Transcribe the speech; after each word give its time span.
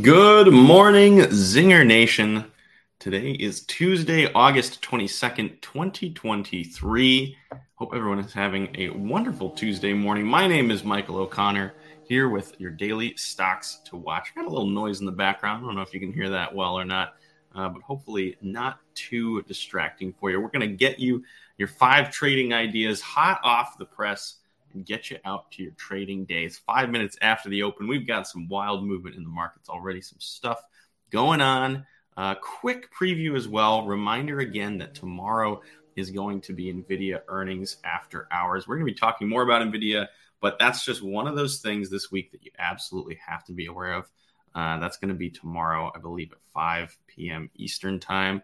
Good 0.00 0.50
morning, 0.50 1.18
Zinger 1.18 1.86
Nation. 1.86 2.50
Today 2.98 3.32
is 3.32 3.66
Tuesday, 3.66 4.32
August 4.32 4.80
22nd, 4.80 5.60
2023. 5.60 7.36
Hope 7.74 7.90
everyone 7.94 8.18
is 8.18 8.32
having 8.32 8.74
a 8.78 8.88
wonderful 8.88 9.50
Tuesday 9.50 9.92
morning. 9.92 10.24
My 10.24 10.46
name 10.46 10.70
is 10.70 10.82
Michael 10.82 11.18
O'Connor 11.18 11.74
here 12.04 12.30
with 12.30 12.58
your 12.58 12.70
daily 12.70 13.14
stocks 13.18 13.80
to 13.84 13.96
watch. 13.96 14.34
Got 14.34 14.46
a 14.46 14.48
little 14.48 14.66
noise 14.66 15.00
in 15.00 15.04
the 15.04 15.12
background. 15.12 15.62
I 15.62 15.66
don't 15.66 15.76
know 15.76 15.82
if 15.82 15.92
you 15.92 16.00
can 16.00 16.14
hear 16.14 16.30
that 16.30 16.54
well 16.54 16.72
or 16.72 16.86
not, 16.86 17.16
uh, 17.54 17.68
but 17.68 17.82
hopefully 17.82 18.38
not 18.40 18.78
too 18.94 19.42
distracting 19.42 20.14
for 20.14 20.30
you. 20.30 20.40
We're 20.40 20.48
going 20.48 20.66
to 20.66 20.74
get 20.74 21.00
you 21.00 21.22
your 21.58 21.68
five 21.68 22.10
trading 22.10 22.54
ideas 22.54 23.02
hot 23.02 23.40
off 23.44 23.76
the 23.76 23.84
press 23.84 24.36
and 24.74 24.86
get 24.86 25.10
you 25.10 25.18
out 25.24 25.50
to 25.52 25.62
your 25.62 25.72
trading 25.72 26.24
days. 26.24 26.58
Five 26.58 26.90
minutes 26.90 27.16
after 27.20 27.48
the 27.48 27.62
open, 27.62 27.88
we've 27.88 28.06
got 28.06 28.26
some 28.26 28.48
wild 28.48 28.84
movement 28.84 29.16
in 29.16 29.22
the 29.22 29.28
markets 29.28 29.68
already, 29.68 30.00
some 30.00 30.20
stuff 30.20 30.62
going 31.10 31.40
on. 31.40 31.86
Uh, 32.16 32.34
quick 32.34 32.92
preview 32.92 33.36
as 33.36 33.48
well. 33.48 33.86
Reminder 33.86 34.40
again 34.40 34.78
that 34.78 34.94
tomorrow 34.94 35.62
is 35.96 36.10
going 36.10 36.40
to 36.42 36.52
be 36.52 36.72
NVIDIA 36.72 37.20
earnings 37.28 37.76
after 37.84 38.28
hours. 38.30 38.66
We're 38.66 38.76
going 38.76 38.86
to 38.86 38.92
be 38.92 38.98
talking 38.98 39.28
more 39.28 39.42
about 39.42 39.62
NVIDIA, 39.62 40.08
but 40.40 40.58
that's 40.58 40.84
just 40.84 41.02
one 41.02 41.26
of 41.26 41.36
those 41.36 41.60
things 41.60 41.90
this 41.90 42.10
week 42.10 42.32
that 42.32 42.44
you 42.44 42.50
absolutely 42.58 43.18
have 43.26 43.44
to 43.44 43.52
be 43.52 43.66
aware 43.66 43.94
of. 43.94 44.10
Uh, 44.54 44.78
that's 44.78 44.98
going 44.98 45.08
to 45.08 45.14
be 45.14 45.30
tomorrow, 45.30 45.90
I 45.94 45.98
believe, 45.98 46.32
at 46.32 46.38
5 46.52 46.96
p.m. 47.06 47.50
Eastern 47.54 47.98
time. 48.00 48.42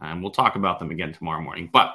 And 0.00 0.22
we'll 0.22 0.32
talk 0.32 0.56
about 0.56 0.78
them 0.78 0.90
again 0.90 1.12
tomorrow 1.12 1.42
morning. 1.42 1.68
But 1.70 1.92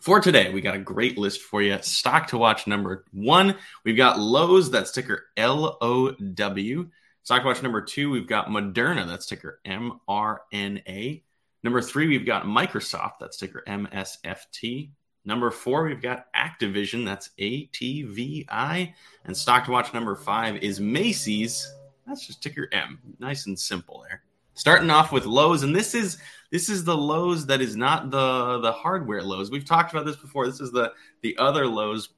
for 0.00 0.20
today, 0.20 0.52
we 0.52 0.60
got 0.60 0.74
a 0.74 0.78
great 0.78 1.18
list 1.18 1.42
for 1.42 1.62
you. 1.62 1.78
Stock 1.82 2.28
to 2.28 2.38
watch 2.38 2.66
number 2.66 3.04
one, 3.12 3.56
we've 3.84 3.96
got 3.96 4.18
Lowe's, 4.18 4.70
that 4.70 4.86
ticker 4.86 5.26
L 5.36 5.78
O 5.80 6.12
W. 6.12 6.88
Stock 7.22 7.42
to 7.42 7.46
watch 7.46 7.62
number 7.62 7.82
two, 7.82 8.10
we've 8.10 8.26
got 8.26 8.48
Moderna, 8.48 9.06
that's 9.06 9.26
ticker 9.26 9.60
M 9.64 10.00
R 10.08 10.42
N 10.52 10.80
A. 10.88 11.22
Number 11.62 11.82
three, 11.82 12.08
we've 12.08 12.26
got 12.26 12.44
Microsoft, 12.44 13.14
that's 13.20 13.36
ticker 13.36 13.62
MSFT. 13.68 14.90
Number 15.26 15.50
four, 15.50 15.84
we've 15.84 16.00
got 16.00 16.32
Activision, 16.34 17.04
that's 17.04 17.30
ATVI. 17.38 18.94
And 19.26 19.36
stock 19.36 19.66
to 19.66 19.70
watch 19.70 19.92
number 19.92 20.16
five 20.16 20.56
is 20.62 20.80
Macy's, 20.80 21.70
that's 22.06 22.26
just 22.26 22.42
ticker 22.42 22.68
M. 22.72 22.98
Nice 23.18 23.46
and 23.46 23.58
simple 23.58 24.04
there. 24.08 24.22
Starting 24.60 24.90
off 24.90 25.10
with 25.10 25.24
Lowe's, 25.24 25.62
and 25.62 25.74
this 25.74 25.94
is 25.94 26.18
this 26.50 26.68
is 26.68 26.84
the 26.84 26.94
Lowe's 26.94 27.46
that 27.46 27.62
is 27.62 27.76
not 27.76 28.10
the 28.10 28.58
the 28.60 28.70
hardware 28.70 29.22
Lowe's. 29.22 29.50
We've 29.50 29.64
talked 29.64 29.90
about 29.90 30.04
this 30.04 30.16
before. 30.16 30.44
This 30.44 30.60
is 30.60 30.70
the 30.70 30.92
the 31.22 31.34
other 31.38 31.66
Lowe's. 31.66 32.10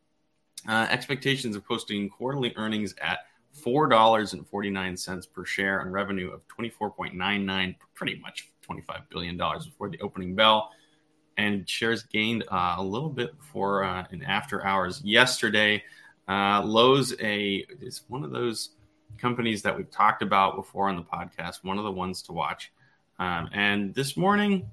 Uh, 0.68 0.86
expectations 0.90 1.54
of 1.56 1.64
posting 1.64 2.08
quarterly 2.08 2.52
earnings 2.56 2.96
at 3.00 3.20
four 3.52 3.86
dollars 3.88 4.32
and 4.32 4.44
forty 4.48 4.70
nine 4.70 4.96
cents 4.96 5.24
per 5.24 5.44
share 5.44 5.80
on 5.82 5.92
revenue 5.92 6.32
of 6.32 6.44
twenty 6.48 6.68
four 6.68 6.90
point 6.90 7.14
nine 7.14 7.46
nine, 7.46 7.76
pretty 7.94 8.16
much 8.16 8.50
twenty 8.60 8.82
five 8.82 9.08
billion 9.08 9.36
dollars 9.36 9.66
before 9.66 9.88
the 9.88 10.00
opening 10.00 10.34
bell, 10.34 10.72
and 11.36 11.68
shares 11.68 12.02
gained 12.02 12.42
uh, 12.50 12.74
a 12.78 12.82
little 12.82 13.08
bit 13.08 13.38
before 13.38 13.84
uh, 13.84 14.04
and 14.10 14.24
after 14.24 14.66
hours 14.66 15.00
yesterday. 15.04 15.80
Uh, 16.28 16.60
Lowe's 16.64 17.14
a 17.20 17.64
is 17.80 18.02
one 18.08 18.24
of 18.24 18.32
those 18.32 18.70
companies 19.18 19.62
that 19.62 19.76
we've 19.76 19.90
talked 19.90 20.22
about 20.22 20.56
before 20.56 20.88
on 20.88 20.96
the 20.96 21.02
podcast. 21.02 21.64
One 21.64 21.78
of 21.78 21.84
the 21.84 21.92
ones 21.92 22.22
to 22.22 22.32
watch. 22.32 22.72
Um, 23.18 23.48
and 23.52 23.94
this 23.94 24.16
morning, 24.16 24.70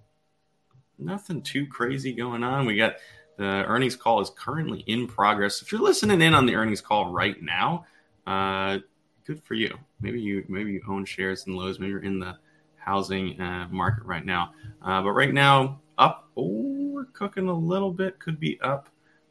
nothing 0.98 1.42
too 1.42 1.68
crazy 1.68 2.14
going 2.14 2.44
on. 2.44 2.66
We 2.66 2.78
got 2.78 2.96
the 3.38 3.44
earnings 3.44 3.96
call 3.96 4.22
is 4.22 4.32
currently 4.32 4.80
in 4.82 5.08
progress. 5.08 5.62
If 5.62 5.72
you're 5.72 5.82
listening 5.82 6.22
in 6.22 6.34
on 6.34 6.46
the 6.46 6.56
earnings 6.56 6.82
call 6.82 7.12
right 7.12 7.42
now, 7.42 7.86
uh, 8.28 8.80
good 9.26 9.42
for 9.44 9.54
you. 9.54 9.78
Maybe 10.02 10.20
you 10.22 10.44
maybe 10.48 10.74
you 10.74 10.82
own 10.88 11.06
shares 11.06 11.46
in 11.48 11.56
Lowe's. 11.56 11.80
Maybe 11.80 11.92
you're 11.92 12.04
in 12.04 12.20
the 12.20 12.38
housing 12.76 13.40
uh, 13.40 13.68
market 13.70 14.04
right 14.04 14.26
now. 14.26 14.54
Uh, 14.82 15.02
but 15.02 15.12
right 15.12 15.34
now, 15.34 15.80
up. 15.98 16.30
Oh, 16.36 16.90
we're 16.92 17.06
cooking 17.06 17.48
a 17.48 17.54
little 17.54 17.92
bit. 17.92 18.20
Could 18.20 18.40
be 18.40 18.60
up 18.62 18.90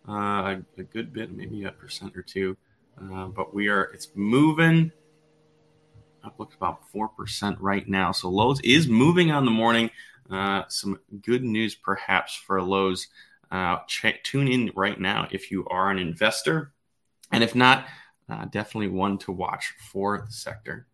uh, 0.08 0.56
a 0.78 0.82
good 0.82 1.12
bit, 1.12 1.32
maybe 1.32 1.64
a 1.64 1.72
percent 1.72 2.16
or 2.16 2.22
two. 2.22 2.56
Uh, 3.00 3.26
but 3.26 3.54
we 3.54 3.69
are. 3.69 3.84
It's 3.94 4.09
moving 4.14 4.92
up 6.25 6.38
looks 6.38 6.54
about 6.56 6.81
4% 6.94 7.56
right 7.60 7.88
now. 7.88 8.12
So 8.12 8.28
Lowe's 8.28 8.60
is 8.60 8.88
moving 8.88 9.31
on 9.31 9.44
the 9.44 9.50
morning. 9.50 9.91
Uh, 10.31 10.64
some 10.69 10.98
good 11.22 11.42
news 11.42 11.75
perhaps 11.75 12.34
for 12.34 12.60
Lowe's. 12.62 13.09
Uh, 13.50 13.78
check, 13.86 14.22
tune 14.25 14.47
in 14.47 14.70
right 14.76 15.00
now 15.00 15.26
if 15.31 15.50
you 15.50 15.66
are 15.69 15.91
an 15.91 15.98
investor. 15.98 16.72
And 17.32 17.42
if 17.42 17.54
not, 17.54 17.86
uh, 18.28 18.44
definitely 18.47 18.88
one 18.88 19.16
to 19.19 19.32
watch 19.32 19.75
for 19.91 20.20
the 20.26 20.32
sector. 20.32 20.86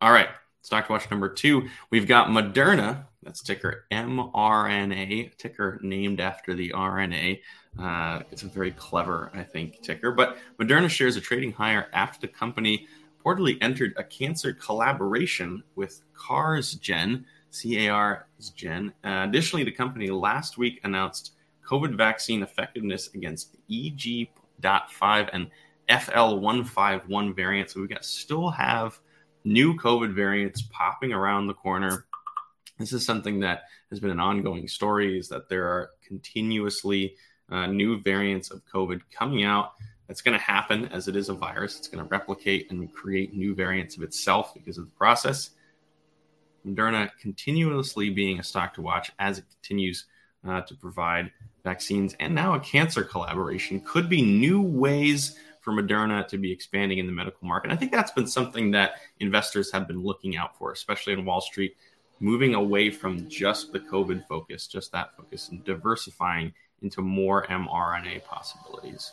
All 0.00 0.12
right, 0.12 0.28
stock 0.62 0.86
to 0.86 0.92
watch 0.92 1.10
number 1.10 1.28
two. 1.28 1.68
We've 1.90 2.08
got 2.08 2.28
Moderna. 2.28 3.04
That's 3.22 3.42
ticker 3.42 3.84
mRNA, 3.92 5.36
ticker 5.36 5.78
named 5.82 6.20
after 6.20 6.54
the 6.54 6.70
RNA. 6.70 7.40
Uh, 7.78 8.22
it's 8.30 8.42
a 8.42 8.46
very 8.46 8.72
clever, 8.72 9.30
I 9.34 9.42
think, 9.42 9.82
ticker. 9.82 10.12
But 10.12 10.38
Moderna 10.58 10.88
shares 10.88 11.16
are 11.16 11.20
trading 11.20 11.52
higher 11.52 11.88
after 11.92 12.20
the 12.20 12.28
company 12.28 12.86
reportedly 13.22 13.58
entered 13.60 13.94
a 13.96 14.04
cancer 14.04 14.52
collaboration 14.52 15.62
with 15.76 16.00
CARsgen, 16.14 17.24
C 17.50 17.86
A 17.86 17.90
R 17.90 18.26
Gen. 18.54 18.92
Uh, 19.04 19.26
additionally, 19.28 19.64
the 19.64 19.72
company 19.72 20.08
last 20.08 20.56
week 20.56 20.80
announced 20.84 21.32
COVID 21.66 21.96
vaccine 21.96 22.42
effectiveness 22.42 23.10
against 23.14 23.56
EG.5 23.70 25.30
and 25.32 25.50
FL151 25.88 27.36
variants. 27.36 27.74
So 27.74 27.80
we 27.80 27.88
got 27.88 28.04
still 28.04 28.50
have 28.50 28.98
new 29.44 29.74
COVID 29.76 30.14
variants 30.14 30.62
popping 30.62 31.12
around 31.12 31.46
the 31.46 31.54
corner. 31.54 32.06
This 32.80 32.94
is 32.94 33.04
something 33.04 33.40
that 33.40 33.64
has 33.90 34.00
been 34.00 34.10
an 34.10 34.18
ongoing 34.18 34.66
story 34.66 35.18
is 35.18 35.28
that 35.28 35.50
there 35.50 35.66
are 35.66 35.90
continuously 36.02 37.14
uh, 37.50 37.66
new 37.66 38.00
variants 38.00 38.50
of 38.50 38.64
COVID 38.64 39.02
coming 39.12 39.44
out. 39.44 39.74
That's 40.08 40.22
going 40.22 40.36
to 40.36 40.42
happen 40.42 40.86
as 40.86 41.06
it 41.06 41.14
is 41.14 41.28
a 41.28 41.34
virus. 41.34 41.78
It's 41.78 41.88
going 41.88 42.02
to 42.02 42.08
replicate 42.08 42.70
and 42.70 42.90
create 42.90 43.34
new 43.34 43.54
variants 43.54 43.98
of 43.98 44.02
itself 44.02 44.54
because 44.54 44.78
of 44.78 44.86
the 44.86 44.90
process. 44.92 45.50
Moderna 46.66 47.10
continuously 47.20 48.08
being 48.08 48.40
a 48.40 48.42
stock 48.42 48.72
to 48.74 48.80
watch 48.82 49.12
as 49.18 49.38
it 49.38 49.44
continues 49.50 50.06
uh, 50.48 50.62
to 50.62 50.74
provide 50.74 51.30
vaccines 51.62 52.16
and 52.18 52.34
now 52.34 52.54
a 52.54 52.60
cancer 52.60 53.04
collaboration 53.04 53.78
could 53.80 54.08
be 54.08 54.22
new 54.22 54.62
ways 54.62 55.38
for 55.60 55.72
Moderna 55.72 56.26
to 56.28 56.38
be 56.38 56.50
expanding 56.50 56.96
in 56.96 57.06
the 57.06 57.12
medical 57.12 57.46
market. 57.46 57.70
I 57.70 57.76
think 57.76 57.92
that's 57.92 58.12
been 58.12 58.26
something 58.26 58.70
that 58.70 58.92
investors 59.18 59.70
have 59.72 59.86
been 59.86 60.02
looking 60.02 60.38
out 60.38 60.56
for, 60.56 60.72
especially 60.72 61.12
on 61.14 61.26
Wall 61.26 61.42
Street, 61.42 61.76
moving 62.20 62.54
away 62.54 62.90
from 62.90 63.28
just 63.28 63.72
the 63.72 63.80
COVID 63.80 64.26
focus, 64.28 64.66
just 64.66 64.92
that 64.92 65.16
focus, 65.16 65.48
and 65.48 65.64
diversifying 65.64 66.52
into 66.82 67.02
more 67.02 67.46
mRNA 67.46 68.24
possibilities. 68.24 69.12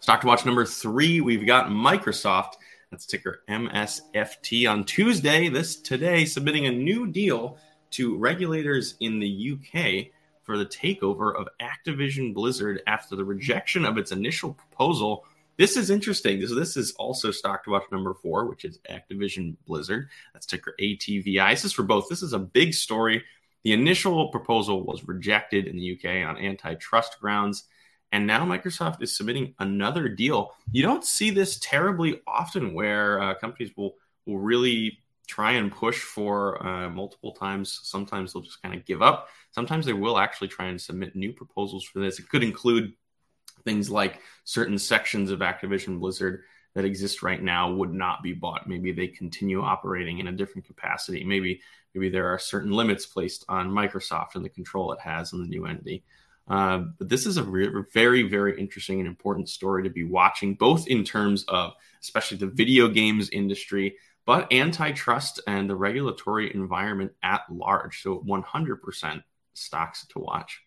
Stock 0.00 0.20
to 0.22 0.26
watch 0.26 0.46
number 0.46 0.64
three, 0.64 1.20
we've 1.20 1.46
got 1.46 1.68
Microsoft. 1.68 2.54
That's 2.90 3.06
ticker 3.06 3.42
MSFT 3.48 4.70
on 4.70 4.84
Tuesday, 4.84 5.48
this 5.48 5.76
today, 5.76 6.24
submitting 6.24 6.66
a 6.66 6.72
new 6.72 7.06
deal 7.06 7.58
to 7.92 8.16
regulators 8.16 8.96
in 9.00 9.18
the 9.18 9.52
UK 9.52 10.12
for 10.42 10.58
the 10.58 10.66
takeover 10.66 11.34
of 11.34 11.48
Activision 11.60 12.34
Blizzard 12.34 12.82
after 12.86 13.16
the 13.16 13.24
rejection 13.24 13.84
of 13.84 13.96
its 13.96 14.12
initial 14.12 14.52
proposal. 14.52 15.24
This 15.62 15.76
is 15.76 15.90
interesting. 15.90 16.44
So 16.44 16.56
this 16.56 16.76
is 16.76 16.90
also 16.98 17.30
stock 17.30 17.62
to 17.62 17.70
watch 17.70 17.84
number 17.92 18.14
four, 18.14 18.48
which 18.48 18.64
is 18.64 18.80
Activision 18.90 19.54
Blizzard. 19.64 20.08
That's 20.32 20.44
ticker 20.44 20.74
ATVI. 20.80 21.52
This 21.52 21.64
is 21.64 21.72
for 21.72 21.84
both. 21.84 22.08
This 22.08 22.20
is 22.20 22.32
a 22.32 22.38
big 22.40 22.74
story. 22.74 23.22
The 23.62 23.72
initial 23.72 24.26
proposal 24.30 24.82
was 24.82 25.06
rejected 25.06 25.68
in 25.68 25.76
the 25.76 25.92
UK 25.92 26.28
on 26.28 26.36
antitrust 26.36 27.20
grounds. 27.20 27.62
And 28.10 28.26
now 28.26 28.44
Microsoft 28.44 29.04
is 29.04 29.16
submitting 29.16 29.54
another 29.60 30.08
deal. 30.08 30.50
You 30.72 30.82
don't 30.82 31.04
see 31.04 31.30
this 31.30 31.60
terribly 31.60 32.20
often 32.26 32.74
where 32.74 33.22
uh, 33.22 33.34
companies 33.36 33.70
will, 33.76 33.94
will 34.26 34.40
really 34.40 34.98
try 35.28 35.52
and 35.52 35.70
push 35.70 36.00
for 36.00 36.60
uh, 36.66 36.90
multiple 36.90 37.34
times. 37.34 37.78
Sometimes 37.84 38.32
they'll 38.32 38.42
just 38.42 38.60
kind 38.62 38.74
of 38.74 38.84
give 38.84 39.00
up. 39.00 39.28
Sometimes 39.52 39.86
they 39.86 39.92
will 39.92 40.18
actually 40.18 40.48
try 40.48 40.66
and 40.66 40.80
submit 40.80 41.14
new 41.14 41.32
proposals 41.32 41.84
for 41.84 42.00
this. 42.00 42.18
It 42.18 42.28
could 42.28 42.42
include 42.42 42.94
things 43.64 43.90
like 43.90 44.20
certain 44.44 44.78
sections 44.78 45.30
of 45.30 45.40
Activision 45.40 45.98
Blizzard 45.98 46.42
that 46.74 46.84
exist 46.84 47.22
right 47.22 47.42
now 47.42 47.72
would 47.72 47.92
not 47.92 48.22
be 48.22 48.32
bought. 48.32 48.68
Maybe 48.68 48.92
they 48.92 49.08
continue 49.08 49.62
operating 49.62 50.18
in 50.18 50.28
a 50.28 50.32
different 50.32 50.66
capacity. 50.66 51.24
Maybe 51.24 51.60
maybe 51.94 52.08
there 52.08 52.28
are 52.28 52.38
certain 52.38 52.72
limits 52.72 53.04
placed 53.04 53.44
on 53.48 53.70
Microsoft 53.70 54.34
and 54.34 54.44
the 54.44 54.48
control 54.48 54.92
it 54.92 55.00
has 55.00 55.32
in 55.32 55.42
the 55.42 55.48
new 55.48 55.66
entity. 55.66 56.04
Uh, 56.48 56.84
but 56.98 57.08
this 57.08 57.26
is 57.26 57.36
a 57.36 57.44
re- 57.44 57.84
very, 57.92 58.22
very 58.22 58.58
interesting 58.58 58.98
and 58.98 59.06
important 59.06 59.48
story 59.48 59.82
to 59.82 59.90
be 59.90 60.04
watching, 60.04 60.54
both 60.54 60.88
in 60.88 61.04
terms 61.04 61.44
of 61.48 61.72
especially 62.00 62.38
the 62.38 62.46
video 62.46 62.88
games 62.88 63.30
industry, 63.30 63.96
but 64.26 64.52
antitrust 64.52 65.40
and 65.46 65.68
the 65.68 65.76
regulatory 65.76 66.52
environment 66.54 67.12
at 67.22 67.42
large. 67.50 68.02
So 68.02 68.20
100% 68.26 69.22
stocks 69.54 70.06
to 70.08 70.18
watch. 70.18 70.62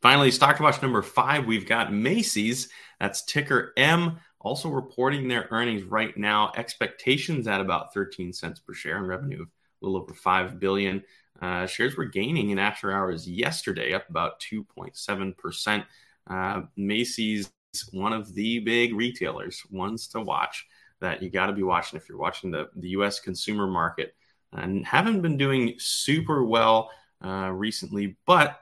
Finally, 0.00 0.30
stock 0.30 0.60
watch 0.60 0.80
number 0.80 1.02
five, 1.02 1.46
we've 1.46 1.66
got 1.66 1.92
Macy's. 1.92 2.68
That's 3.00 3.22
ticker 3.22 3.72
M, 3.76 4.18
also 4.40 4.68
reporting 4.68 5.26
their 5.26 5.48
earnings 5.50 5.82
right 5.82 6.16
now. 6.16 6.52
Expectations 6.56 7.48
at 7.48 7.60
about 7.60 7.92
13 7.92 8.32
cents 8.32 8.60
per 8.60 8.74
share 8.74 8.98
and 8.98 9.08
revenue 9.08 9.42
of 9.42 9.48
a 9.48 9.86
little 9.86 10.00
over 10.00 10.14
5 10.14 10.60
billion. 10.60 11.02
Uh, 11.40 11.66
shares 11.66 11.96
were 11.96 12.04
gaining 12.04 12.50
in 12.50 12.58
after 12.58 12.92
hours 12.92 13.28
yesterday, 13.28 13.92
up 13.92 14.08
about 14.08 14.40
2.7%. 14.40 15.84
Uh, 16.28 16.62
Macy's, 16.76 17.50
one 17.92 18.12
of 18.12 18.34
the 18.34 18.60
big 18.60 18.94
retailers, 18.94 19.62
ones 19.70 20.08
to 20.08 20.20
watch 20.20 20.66
that 21.00 21.22
you 21.22 21.30
got 21.30 21.46
to 21.46 21.52
be 21.52 21.62
watching 21.62 21.96
if 21.96 22.08
you're 22.08 22.18
watching 22.18 22.50
the, 22.50 22.68
the 22.76 22.90
U.S. 22.90 23.20
consumer 23.20 23.66
market 23.66 24.14
and 24.52 24.84
haven't 24.86 25.22
been 25.22 25.36
doing 25.36 25.74
super 25.78 26.44
well 26.44 26.90
uh, 27.24 27.50
recently, 27.52 28.16
but 28.26 28.60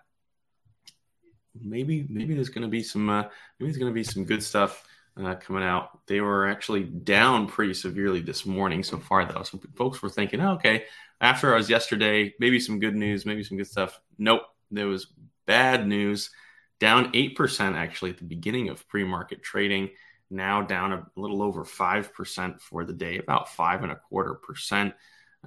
maybe 1.62 2.06
maybe 2.08 2.35
there's 2.35 2.49
going 2.49 2.62
to 2.62 2.69
be 2.69 2.82
some 2.82 3.08
uh, 3.08 3.23
maybe 3.23 3.70
there's 3.70 3.79
going 3.79 3.91
to 3.91 3.94
be 3.94 4.05
some 4.05 4.25
good 4.25 4.43
stuff 4.43 4.85
uh, 5.23 5.35
coming 5.37 5.62
out. 5.62 6.06
They 6.06 6.20
were 6.20 6.47
actually 6.47 6.85
down 6.85 7.47
pretty 7.47 7.75
severely 7.75 8.20
this 8.20 8.44
morning 8.47 8.82
so 8.82 8.99
far, 8.99 9.25
though. 9.25 9.43
Some 9.43 9.61
folks 9.75 10.03
were 10.03 10.11
thinking, 10.11 10.41
oh, 10.41 10.53
okay, 10.53 10.85
after 11.20 11.55
I 11.55 11.56
was 11.56 11.70
yesterday, 11.70 12.35
maybe 12.38 12.61
some 12.61 12.79
good 12.79 12.94
news, 12.94 13.25
maybe 13.25 13.43
some 13.43 13.56
good 13.56 13.67
stuff. 13.67 14.00
Nope, 14.19 14.43
there 14.70 14.87
was 14.87 15.08
bad 15.47 15.87
news. 15.87 16.31
Down 16.79 17.12
8% 17.12 17.75
actually 17.75 18.11
at 18.11 18.19
the 18.19 18.25
beginning 18.25 18.69
of 18.69 18.87
pre 18.88 19.05
market 19.05 19.43
trading. 19.43 19.91
Now 20.29 20.61
down 20.61 20.93
a 20.93 21.06
little 21.17 21.43
over 21.43 21.64
5% 21.64 22.61
for 22.61 22.85
the 22.85 22.93
day, 22.93 23.19
about 23.19 23.49
five 23.49 23.82
and 23.82 23.93
a 23.93 23.97
quarter 23.97 24.35
percent. 24.35 24.93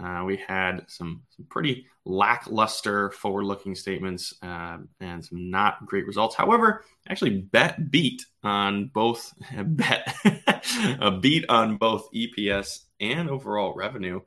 Uh, 0.01 0.23
we 0.25 0.37
had 0.37 0.85
some, 0.87 1.21
some 1.35 1.45
pretty 1.49 1.85
lackluster 2.05 3.11
forward 3.11 3.43
looking 3.43 3.75
statements 3.75 4.33
uh, 4.41 4.77
and 5.01 5.23
some 5.25 5.49
not 5.49 5.85
great 5.85 6.07
results. 6.07 6.35
However, 6.35 6.85
actually, 7.09 7.41
bet 7.41 7.91
beat 7.91 8.25
on 8.43 8.87
both, 8.87 9.33
bet 9.65 10.15
a 11.01 11.11
beat 11.11 11.45
on 11.49 11.77
both 11.77 12.07
EPS 12.13 12.85
and 13.01 13.29
overall 13.29 13.73
revenue, 13.75 14.21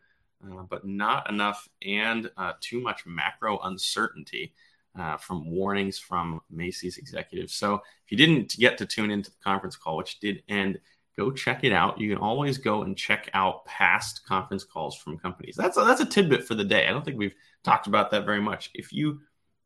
uh, 0.45 0.63
but 0.69 0.87
not 0.87 1.31
enough 1.31 1.67
and 1.85 2.31
uh, 2.37 2.53
too 2.61 2.81
much 2.81 3.07
macro 3.07 3.59
uncertainty. 3.61 4.53
Uh, 4.95 5.17
from 5.17 5.51
warnings 5.51 5.99
from 5.99 6.39
Macy's 6.51 6.99
executives. 6.99 7.55
So, 7.55 7.77
if 7.77 8.11
you 8.11 8.19
didn't 8.19 8.55
get 8.59 8.77
to 8.77 8.85
tune 8.85 9.11
into 9.11 9.31
the 9.31 9.37
conference 9.43 9.75
call, 9.75 9.97
which 9.97 10.21
did 10.21 10.43
end 10.51 10.81
go 11.17 11.31
check 11.31 11.65
it 11.65 11.73
out. 11.73 12.01
You 12.01 12.09
can 12.09 12.19
always 12.19 12.59
go 12.59 12.83
and 12.83 12.97
check 12.97 13.31
out 13.35 13.65
past 13.65 14.25
conference 14.27 14.65
calls 14.65 14.97
from 14.97 15.19
companies. 15.19 15.57
That's 15.57 15.77
a, 15.77 15.85
that's 15.85 16.01
a 16.01 16.07
tidbit 16.07 16.45
for 16.45 16.55
the 16.55 16.65
day. 16.65 16.87
I 16.87 16.91
don't 16.91 17.05
think 17.05 17.19
we've 17.19 17.35
talked 17.63 17.87
about 17.87 18.11
that 18.11 18.25
very 18.25 18.41
much. 18.41 18.71
If 18.75 18.93
you 18.93 19.21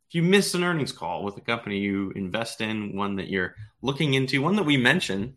if 0.09 0.15
you 0.15 0.23
miss 0.23 0.55
an 0.55 0.63
earnings 0.63 0.93
call 0.93 1.25
with 1.25 1.37
a 1.37 1.41
company 1.41 1.79
you 1.79 2.13
invest 2.15 2.61
in, 2.61 2.97
one 2.97 3.17
that 3.17 3.29
you're 3.29 3.57
looking 3.83 4.15
into, 4.15 4.41
one 4.41 4.55
that 4.55 4.63
we 4.63 4.77
mention, 4.77 5.35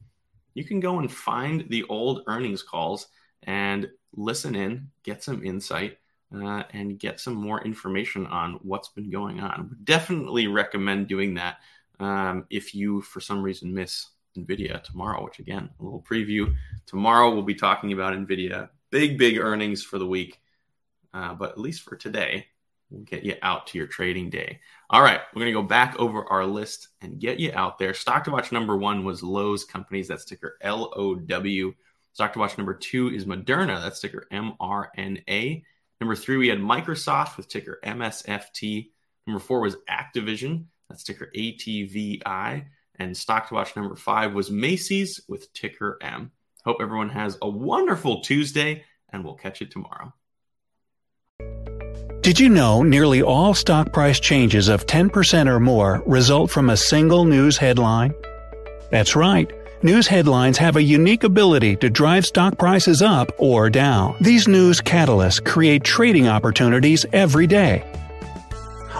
you 0.53 0.63
can 0.63 0.79
go 0.79 0.99
and 0.99 1.11
find 1.11 1.65
the 1.69 1.83
old 1.89 2.21
earnings 2.27 2.61
calls 2.61 3.07
and 3.43 3.89
listen 4.15 4.55
in, 4.55 4.89
get 5.03 5.23
some 5.23 5.43
insight, 5.43 5.97
uh, 6.35 6.63
and 6.73 6.99
get 6.99 7.19
some 7.19 7.33
more 7.33 7.61
information 7.63 8.27
on 8.27 8.59
what's 8.61 8.89
been 8.89 9.09
going 9.09 9.39
on. 9.39 9.69
Would 9.69 9.85
definitely 9.85 10.45
recommend 10.45 11.07
doing 11.07 11.33
that 11.35 11.57
um, 11.99 12.45
if 12.51 12.75
you, 12.75 13.01
for 13.01 13.19
some 13.19 13.41
reason, 13.41 13.73
miss 13.73 14.07
NVIDIA 14.45 14.83
tomorrow, 14.83 15.23
which 15.23 15.39
again, 15.39 15.69
a 15.79 15.83
little 15.83 16.01
preview. 16.01 16.53
Tomorrow 16.85 17.33
we'll 17.33 17.43
be 17.43 17.55
talking 17.55 17.93
about 17.93 18.13
NVIDIA. 18.13 18.69
Big, 18.91 19.17
big 19.17 19.37
earnings 19.37 19.83
for 19.83 19.99
the 19.99 20.07
week. 20.07 20.39
Uh, 21.13 21.33
but 21.33 21.51
at 21.51 21.59
least 21.59 21.83
for 21.83 21.95
today, 21.95 22.47
we'll 22.89 23.03
get 23.03 23.23
you 23.23 23.35
out 23.41 23.67
to 23.67 23.77
your 23.77 23.87
trading 23.87 24.29
day. 24.29 24.59
All 24.89 25.01
right, 25.01 25.21
we're 25.33 25.41
going 25.41 25.53
to 25.53 25.61
go 25.61 25.67
back 25.67 25.97
over 25.99 26.25
our 26.25 26.45
list 26.45 26.89
and 27.01 27.19
get 27.19 27.39
you 27.39 27.51
out 27.53 27.77
there. 27.77 27.93
Stock 27.93 28.23
to 28.25 28.31
watch 28.31 28.51
number 28.51 28.77
one 28.77 29.03
was 29.03 29.23
Lowe's 29.23 29.63
Companies. 29.63 30.07
That's 30.07 30.25
ticker 30.25 30.57
L 30.61 30.91
O 30.95 31.15
W. 31.15 31.73
Stock 32.13 32.33
to 32.33 32.39
watch 32.39 32.57
number 32.57 32.73
two 32.73 33.13
is 33.13 33.25
Moderna. 33.25 33.81
That's 33.81 33.99
ticker 33.99 34.27
M 34.31 34.53
R 34.59 34.91
N 34.97 35.19
A. 35.29 35.63
Number 36.01 36.15
three, 36.15 36.37
we 36.37 36.47
had 36.47 36.59
Microsoft 36.59 37.37
with 37.37 37.49
ticker 37.49 37.79
MSFT. 37.83 38.89
Number 39.27 39.39
four 39.39 39.61
was 39.61 39.77
Activision. 39.89 40.65
That's 40.89 41.03
ticker 41.03 41.31
ATVI. 41.35 42.65
And 42.99 43.15
stock 43.15 43.47
to 43.47 43.53
watch 43.53 43.75
number 43.75 43.95
five 43.95 44.33
was 44.33 44.51
Macy's 44.51 45.21
with 45.27 45.51
ticker 45.53 45.97
M. 46.01 46.31
Hope 46.65 46.77
everyone 46.81 47.09
has 47.09 47.37
a 47.41 47.49
wonderful 47.49 48.21
Tuesday, 48.21 48.83
and 49.11 49.23
we'll 49.23 49.35
catch 49.35 49.61
you 49.61 49.67
tomorrow. 49.67 50.13
Did 52.21 52.39
you 52.39 52.49
know 52.49 52.83
nearly 52.83 53.23
all 53.23 53.53
stock 53.53 53.93
price 53.93 54.19
changes 54.19 54.67
of 54.67 54.85
10% 54.85 55.47
or 55.47 55.59
more 55.59 56.03
result 56.05 56.51
from 56.51 56.69
a 56.69 56.77
single 56.77 57.23
news 57.23 57.57
headline? 57.57 58.13
That's 58.91 59.15
right. 59.15 59.49
News 59.81 60.05
headlines 60.05 60.57
have 60.57 60.75
a 60.75 60.83
unique 60.83 61.23
ability 61.23 61.77
to 61.77 61.89
drive 61.89 62.25
stock 62.25 62.57
prices 62.57 63.01
up 63.01 63.31
or 63.37 63.69
down. 63.69 64.17
These 64.19 64.47
news 64.47 64.81
catalysts 64.81 65.43
create 65.43 65.85
trading 65.85 66.27
opportunities 66.27 67.05
every 67.13 67.47
day. 67.47 67.89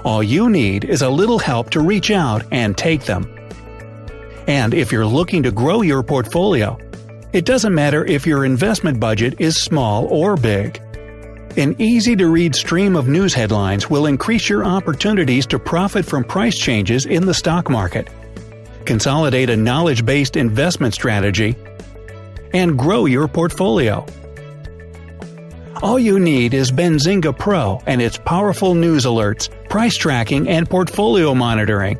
All 0.06 0.24
you 0.24 0.50
need 0.50 0.86
is 0.86 1.01
a 1.01 1.10
little 1.10 1.40
help 1.40 1.69
to 1.72 1.81
reach 1.81 2.10
out 2.12 2.46
and 2.54 2.78
take 2.78 3.04
them. 3.04 3.38
And 4.50 4.74
if 4.74 4.92
you're 4.92 5.06
looking 5.06 5.44
to 5.44 5.51
grow 5.51 5.84
your 5.84 6.01
portfolio, 6.01 6.75
it 7.34 7.46
doesn't 7.46 7.75
matter 7.75 8.04
if 8.06 8.25
your 8.25 8.46
investment 8.46 9.00
budget 9.00 9.40
is 9.40 9.62
small 9.62 10.07
or 10.07 10.36
big. 10.36 10.81
An 11.56 11.75
easy 11.78 12.16
to 12.16 12.25
read 12.25 12.56
stream 12.56 12.96
of 12.96 13.07
news 13.07 13.31
headlines 13.31 13.92
will 13.92 14.07
increase 14.07 14.50
your 14.50 14.66
opportunities 14.66 15.46
to 15.46 15.60
profit 15.60 16.04
from 16.04 16.24
price 16.24 16.57
changes 16.57 17.06
in 17.06 17.28
the 17.28 17.34
stock 17.34 17.69
market, 17.69 18.10
consolidate 18.86 19.51
a 19.51 19.56
knowledge 19.56 20.04
based 20.04 20.36
investment 20.36 20.96
strategy, 20.96 21.56
and 22.51 22.75
grow 22.75 23.06
your 23.06 23.28
portfolio. 23.28 24.04
All 25.84 26.00
you 26.00 26.19
need 26.19 26.56
is 26.56 26.72
Benzinga 26.72 27.38
Pro 27.38 27.84
and 27.86 28.01
its 28.01 28.18
powerful 28.18 28.74
news 28.74 29.06
alerts, 29.06 29.48
price 29.69 29.96
tracking, 29.96 30.50
and 30.50 30.68
portfolio 30.68 31.36
monitoring 31.36 32.00